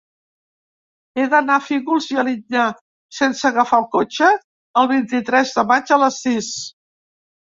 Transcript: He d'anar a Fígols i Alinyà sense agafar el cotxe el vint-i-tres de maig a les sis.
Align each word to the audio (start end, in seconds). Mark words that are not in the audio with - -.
He 1.19 1.25
d'anar 1.33 1.57
a 1.59 1.63
Fígols 1.65 2.07
i 2.13 2.17
Alinyà 2.21 2.63
sense 3.17 3.45
agafar 3.49 3.79
el 3.83 3.87
cotxe 3.97 4.29
el 4.83 4.89
vint-i-tres 4.93 5.51
de 5.59 5.65
maig 5.73 5.93
a 5.97 6.01
les 6.05 6.17
sis. 6.25 6.49